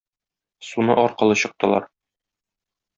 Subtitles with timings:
[0.69, 1.89] Суны аркылы чыктылар.